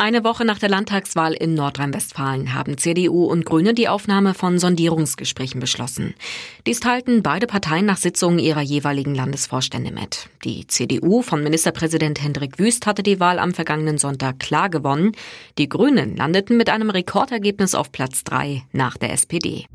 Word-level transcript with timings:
Eine 0.00 0.24
Woche 0.24 0.46
nach 0.46 0.58
der 0.58 0.70
Landtagswahl 0.70 1.34
in 1.34 1.52
Nordrhein-Westfalen 1.52 2.54
haben 2.54 2.78
CDU 2.78 3.26
und 3.26 3.44
Grüne 3.44 3.74
die 3.74 3.86
Aufnahme 3.86 4.32
von 4.32 4.58
Sondierungsgesprächen 4.58 5.60
beschlossen. 5.60 6.14
Dies 6.66 6.80
teilten 6.80 7.22
beide 7.22 7.46
Parteien 7.46 7.84
nach 7.84 7.98
Sitzungen 7.98 8.38
ihrer 8.38 8.62
jeweiligen 8.62 9.14
Landesvorstände 9.14 9.92
mit. 9.92 10.30
Die 10.42 10.66
CDU 10.66 11.20
von 11.20 11.42
Ministerpräsident 11.42 12.22
Hendrik 12.22 12.58
Wüst 12.58 12.86
hatte 12.86 13.02
die 13.02 13.20
Wahl 13.20 13.38
am 13.38 13.52
vergangenen 13.52 13.98
Sonntag 13.98 14.38
klar 14.38 14.70
gewonnen. 14.70 15.12
Die 15.58 15.68
Grünen 15.68 16.16
landeten 16.16 16.56
mit 16.56 16.70
einem 16.70 16.88
Rekordergebnis 16.88 17.74
auf 17.74 17.92
Platz 17.92 18.24
drei 18.24 18.62
nach 18.72 18.96
der 18.96 19.12
SPD. 19.12 19.66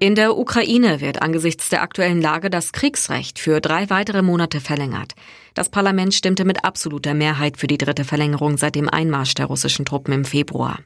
In 0.00 0.14
der 0.14 0.38
Ukraine 0.38 1.00
wird 1.00 1.22
angesichts 1.22 1.70
der 1.70 1.82
aktuellen 1.82 2.22
Lage 2.22 2.50
das 2.50 2.70
Kriegsrecht 2.70 3.40
für 3.40 3.60
drei 3.60 3.90
weitere 3.90 4.22
Monate 4.22 4.60
verlängert. 4.60 5.14
Das 5.54 5.70
Parlament 5.70 6.14
stimmte 6.14 6.44
mit 6.44 6.64
absoluter 6.64 7.14
Mehrheit 7.14 7.56
für 7.56 7.66
die 7.66 7.78
dritte 7.78 8.04
Verlängerung 8.04 8.58
seit 8.58 8.76
dem 8.76 8.88
Einmarsch 8.88 9.34
der 9.34 9.46
russischen 9.46 9.84
Truppen 9.84 10.14
im 10.14 10.24
Februar. 10.24 10.78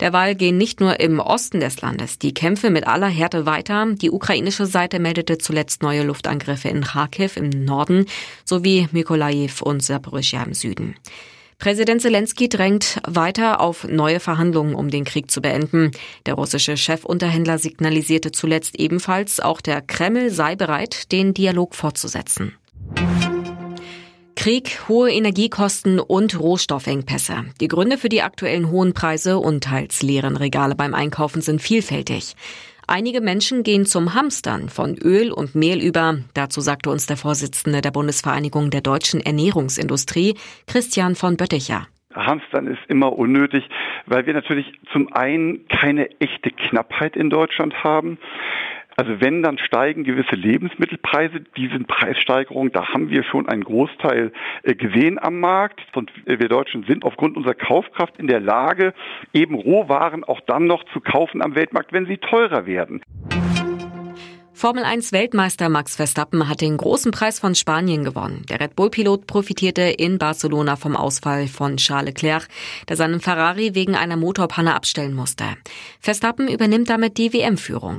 Derweil 0.00 0.34
gehen 0.34 0.58
nicht 0.58 0.80
nur 0.80 1.00
im 1.00 1.18
Osten 1.18 1.60
des 1.60 1.80
Landes 1.80 2.18
die 2.18 2.34
Kämpfe 2.34 2.68
mit 2.68 2.86
aller 2.86 3.08
Härte 3.08 3.46
weiter. 3.46 3.86
Die 3.94 4.10
ukrainische 4.10 4.66
Seite 4.66 4.98
meldete 4.98 5.38
zuletzt 5.38 5.82
neue 5.82 6.02
Luftangriffe 6.02 6.68
in 6.68 6.82
Kharkiv 6.82 7.38
im 7.38 7.48
Norden 7.48 8.04
sowie 8.44 8.86
Mykolaiv 8.92 9.62
und 9.62 9.82
Saporischja 9.82 10.42
im 10.42 10.52
Süden. 10.52 10.96
Präsident 11.62 12.02
Zelensky 12.02 12.48
drängt 12.48 12.98
weiter 13.06 13.60
auf 13.60 13.86
neue 13.86 14.18
Verhandlungen, 14.18 14.74
um 14.74 14.90
den 14.90 15.04
Krieg 15.04 15.30
zu 15.30 15.40
beenden. 15.40 15.92
Der 16.26 16.34
russische 16.34 16.76
Chefunterhändler 16.76 17.56
signalisierte 17.56 18.32
zuletzt 18.32 18.80
ebenfalls, 18.80 19.38
auch 19.38 19.60
der 19.60 19.80
Kreml 19.80 20.30
sei 20.30 20.56
bereit, 20.56 21.12
den 21.12 21.34
Dialog 21.34 21.76
fortzusetzen. 21.76 22.56
Krieg, 24.34 24.80
hohe 24.88 25.12
Energiekosten 25.12 26.00
und 26.00 26.36
Rohstoffengpässe. 26.36 27.44
Die 27.60 27.68
Gründe 27.68 27.96
für 27.96 28.08
die 28.08 28.22
aktuellen 28.22 28.72
hohen 28.72 28.92
Preise 28.92 29.38
und 29.38 29.62
teils 29.62 30.02
leeren 30.02 30.36
Regale 30.36 30.74
beim 30.74 30.94
Einkaufen 30.94 31.42
sind 31.42 31.62
vielfältig. 31.62 32.34
Einige 32.94 33.22
Menschen 33.22 33.62
gehen 33.62 33.86
zum 33.86 34.12
Hamstern 34.12 34.68
von 34.68 34.98
Öl 34.98 35.32
und 35.32 35.54
Mehl 35.54 35.82
über. 35.82 36.18
Dazu 36.34 36.60
sagte 36.60 36.90
uns 36.90 37.06
der 37.06 37.16
Vorsitzende 37.16 37.80
der 37.80 37.90
Bundesvereinigung 37.90 38.68
der 38.68 38.82
deutschen 38.82 39.22
Ernährungsindustrie, 39.22 40.34
Christian 40.66 41.14
von 41.14 41.38
Bötticher. 41.38 41.86
Hamstern 42.14 42.66
ist 42.66 42.82
immer 42.88 43.14
unnötig, 43.14 43.64
weil 44.04 44.26
wir 44.26 44.34
natürlich 44.34 44.66
zum 44.92 45.10
einen 45.14 45.66
keine 45.68 46.10
echte 46.20 46.50
Knappheit 46.50 47.16
in 47.16 47.30
Deutschland 47.30 47.82
haben. 47.82 48.18
Also 48.96 49.20
wenn, 49.20 49.42
dann 49.42 49.58
steigen 49.58 50.04
gewisse 50.04 50.36
Lebensmittelpreise. 50.36 51.40
Diese 51.56 51.78
Preissteigerung, 51.80 52.72
da 52.72 52.92
haben 52.92 53.10
wir 53.10 53.24
schon 53.24 53.48
einen 53.48 53.64
Großteil 53.64 54.32
äh, 54.62 54.74
gesehen 54.74 55.18
am 55.18 55.40
Markt. 55.40 55.80
Und 55.94 56.10
wir 56.24 56.48
Deutschen 56.48 56.84
sind 56.84 57.04
aufgrund 57.04 57.36
unserer 57.36 57.54
Kaufkraft 57.54 58.18
in 58.18 58.26
der 58.26 58.40
Lage, 58.40 58.94
eben 59.32 59.54
Rohwaren 59.54 60.24
auch 60.24 60.40
dann 60.40 60.66
noch 60.66 60.84
zu 60.92 61.00
kaufen 61.00 61.42
am 61.42 61.54
Weltmarkt, 61.54 61.92
wenn 61.92 62.06
sie 62.06 62.18
teurer 62.18 62.66
werden. 62.66 63.02
Formel 64.62 64.84
1 64.84 65.10
Weltmeister 65.10 65.68
Max 65.68 65.96
Verstappen 65.96 66.48
hat 66.48 66.60
den 66.60 66.76
großen 66.76 67.10
Preis 67.10 67.40
von 67.40 67.56
Spanien 67.56 68.04
gewonnen. 68.04 68.44
Der 68.48 68.60
Red 68.60 68.76
Bull 68.76 68.90
Pilot 68.90 69.26
profitierte 69.26 69.82
in 69.82 70.18
Barcelona 70.18 70.76
vom 70.76 70.94
Ausfall 70.94 71.48
von 71.48 71.78
Charles 71.78 72.10
Leclerc, 72.10 72.46
der 72.88 72.96
seinen 72.96 73.18
Ferrari 73.18 73.74
wegen 73.74 73.96
einer 73.96 74.16
Motorpanne 74.16 74.76
abstellen 74.76 75.14
musste. 75.14 75.44
Verstappen 75.98 76.46
übernimmt 76.46 76.88
damit 76.88 77.18
die 77.18 77.32
WM-Führung. 77.32 77.98